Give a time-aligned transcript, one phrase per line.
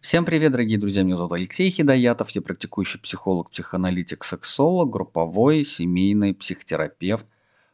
[0.00, 6.32] Всем привет, дорогие друзья, меня зовут Алексей Хидоятов, я практикующий психолог, психоаналитик, сексолог, групповой, семейный
[6.32, 7.26] психотерапевт.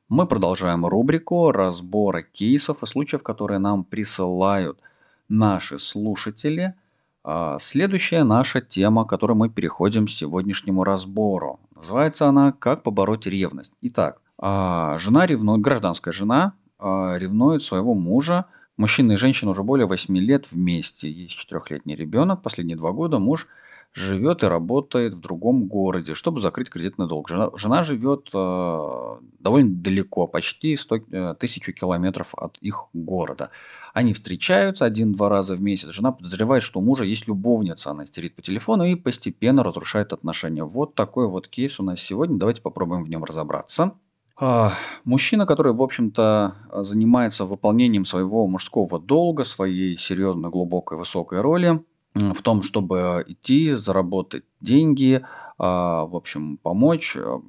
[0.09, 4.81] Мы продолжаем рубрику разбора кейсов и случаев, которые нам присылают
[5.29, 6.75] наши слушатели.
[7.23, 11.61] А, следующая наша тема, к которой мы переходим к сегодняшнему разбору.
[11.77, 13.73] Называется она «Как побороть ревность».
[13.83, 19.87] Итак, а, жена ревнует, гражданская жена а, ревнует своего мужа, Мужчина и женщина уже более
[19.87, 21.11] 8 лет вместе.
[21.11, 22.43] Есть четырехлетний ребенок.
[22.43, 23.49] Последние два года муж
[23.95, 27.29] живет и работает в другом городе, чтобы закрыть кредитный долг.
[27.31, 33.51] Жена, жена живет э, довольно далеко, почти 100, э, тысячу километров от их города.
[33.95, 35.89] Они встречаются один-два раза в месяц.
[35.89, 37.91] Жена подозревает, что у мужа есть любовница.
[37.91, 40.65] Она истерит по телефону и постепенно разрушает отношения.
[40.65, 42.37] Вот такой вот кейс у нас сегодня.
[42.37, 43.95] Давайте попробуем в нем разобраться.
[44.39, 44.73] А,
[45.05, 51.83] мужчина, который, в общем-то, занимается выполнением своего мужского долга, своей серьезной, глубокой, высокой роли
[52.15, 55.25] в том, чтобы идти, заработать деньги,
[55.59, 57.17] а, в общем, помочь.
[57.17, 57.41] А,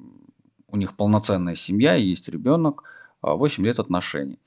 [0.70, 2.84] у них полноценная семья, есть ребенок,
[3.22, 4.38] 8 лет отношений.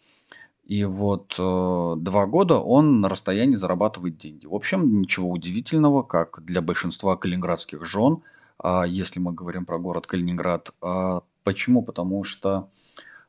[0.66, 4.46] И вот э, два года он на расстоянии зарабатывает деньги.
[4.46, 8.22] В общем, ничего удивительного, как для большинства калининградских жен,
[8.86, 10.72] если мы говорим про город Калининград,
[11.44, 11.82] Почему?
[11.84, 12.70] Потому что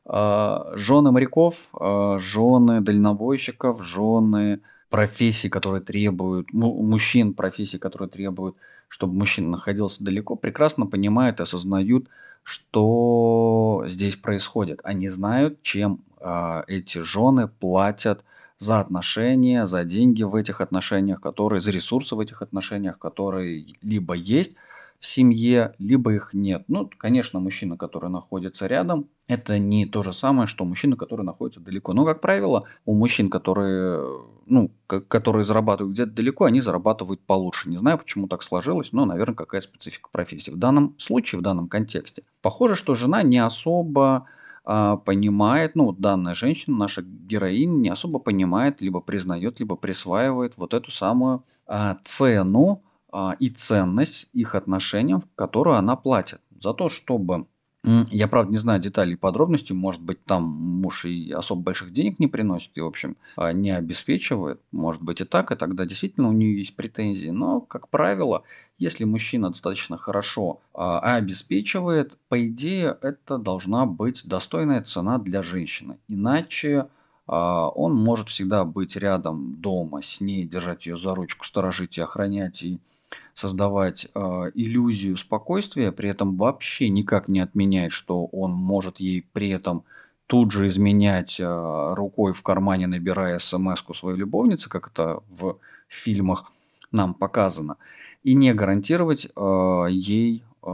[0.05, 8.55] э, жены моряков, э, жены дальнобойщиков, жены профессий, которые требуют, мужчин профессий, которые требуют,
[8.87, 12.07] чтобы мужчина находился далеко, прекрасно понимают и осознают,
[12.43, 14.81] что здесь происходит.
[14.83, 18.23] Они знают, чем э, эти жены платят
[18.57, 24.13] за отношения, за деньги в этих отношениях, которые, за ресурсы в этих отношениях, которые либо
[24.13, 24.55] есть,
[25.03, 26.63] в семье, либо их нет.
[26.69, 31.59] Ну, конечно, мужчина, который находится рядом, это не то же самое, что мужчина, который находится
[31.59, 31.91] далеко.
[31.91, 34.01] Но, как правило, у мужчин, которые,
[34.45, 37.69] ну, которые зарабатывают где-то далеко, они зарабатывают получше.
[37.69, 40.51] Не знаю, почему так сложилось, но, наверное, какая специфика профессии.
[40.51, 42.23] В данном случае, в данном контексте.
[42.41, 44.29] Похоже, что жена не особо
[44.63, 50.73] а, понимает, ну, данная женщина, наша героиня, не особо понимает, либо признает, либо присваивает вот
[50.73, 52.83] эту самую а, цену,
[53.39, 56.41] и ценность их отношениям, которую она платит.
[56.59, 57.45] За то, чтобы
[57.85, 59.75] я, правда, не знаю деталей и подробностей.
[59.75, 63.71] Может быть, там муж и особо больших денег не приносит и, в общем, а, не
[63.71, 64.61] обеспечивает.
[64.71, 67.27] Может быть и так, и тогда действительно у нее есть претензии.
[67.27, 68.43] Но, как правило,
[68.77, 75.97] если мужчина достаточно хорошо а, обеспечивает, по идее, это должна быть достойная цена для женщины.
[76.07, 76.87] Иначе
[77.27, 82.01] а, он может всегда быть рядом дома с ней, держать ее за ручку, сторожить и
[82.01, 82.79] охранять, и
[83.33, 84.19] создавать э,
[84.53, 89.83] иллюзию спокойствия, при этом вообще никак не отменяет, что он может ей при этом
[90.27, 95.57] тут же изменять э, рукой в кармане, набирая смс-ку своей любовницы, как это в
[95.87, 96.51] фильмах
[96.91, 97.77] нам показано,
[98.23, 100.67] и не гарантировать э, ей э,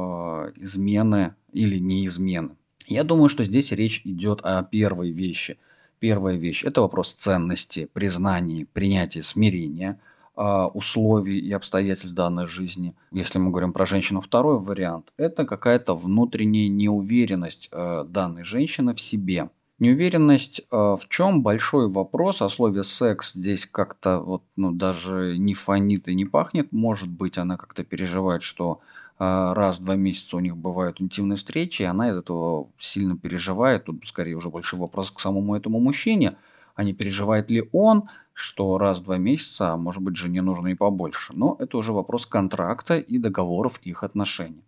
[0.57, 2.51] измены или не измены.
[2.87, 5.57] Я думаю, что здесь речь идет о первой вещи.
[5.99, 9.99] Первая вещь– это вопрос ценности, признания, принятия, смирения–
[10.39, 12.95] условий и обстоятельств данной жизни.
[13.11, 19.01] Если мы говорим про женщину, второй вариант– это какая-то внутренняя неуверенность э, данной женщины в
[19.01, 19.49] себе.
[19.79, 25.53] Неуверенность э, в чем большой вопрос, о слове секс здесь как-то вот, ну, даже не
[25.53, 26.71] фонит и не пахнет.
[26.71, 28.79] Может быть, она как-то переживает, что
[29.19, 33.17] э, раз в два месяца у них бывают интимные встречи, и она из этого сильно
[33.17, 33.85] переживает.
[33.85, 36.37] Тут скорее уже больше вопрос к самому этому мужчине–
[36.79, 40.69] а не переживает ли он, что раз в два месяца, а может быть жене нужно
[40.69, 41.33] и побольше.
[41.35, 44.63] Но это уже вопрос контракта и договоров их отношений.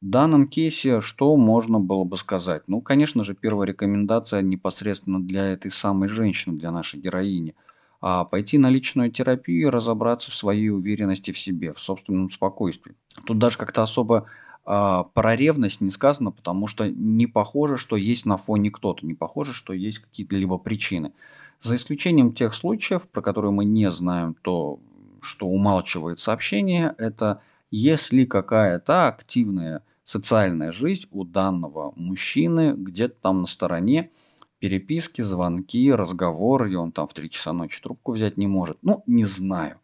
[0.00, 2.64] В данном кейсе что можно было бы сказать?
[2.66, 7.54] Ну, конечно же, первая рекомендация непосредственно для этой самой женщины, для нашей героини.
[8.00, 12.96] А пойти на личную терапию и разобраться в своей уверенности в себе, в собственном спокойствии.
[13.24, 14.26] Тут даже как-то особо
[14.66, 19.52] про ревность не сказано, потому что не похоже, что есть на фоне кто-то, не похоже,
[19.52, 21.12] что есть какие-то либо причины.
[21.60, 24.80] За исключением тех случаев, про которые мы не знаем, то,
[25.22, 27.40] что умалчивает сообщение, это
[27.70, 34.10] если какая-то активная социальная жизнь у данного мужчины где-то там на стороне,
[34.58, 38.78] переписки, звонки, разговоры, и он там в 3 часа ночи трубку взять не может.
[38.82, 39.78] Ну, не знаю.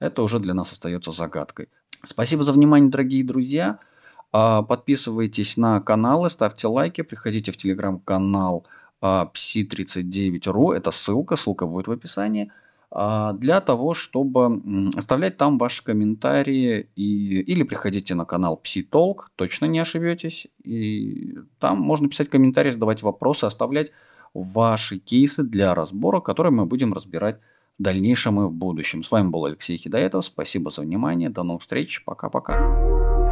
[0.00, 1.68] Это уже для нас остается загадкой.
[2.02, 3.78] Спасибо за внимание, дорогие друзья.
[4.36, 8.66] А, подписывайтесь на каналы, ставьте лайки, приходите в телеграм-канал
[9.00, 12.50] psi39ru, это ссылка, ссылка будет в описании,
[12.90, 14.60] а, для того, чтобы
[14.96, 21.78] оставлять там ваши комментарии и, или приходите на канал PsiTalk, точно не ошибетесь, и там
[21.78, 23.92] можно писать комментарии, задавать вопросы, оставлять
[24.32, 27.38] ваши кейсы для разбора, которые мы будем разбирать
[27.78, 29.04] в дальнейшем и в будущем.
[29.04, 30.24] С вами был Алексей Хидоетов.
[30.24, 31.30] Спасибо за внимание.
[31.30, 32.04] До новых встреч.
[32.04, 33.23] Пока-пока.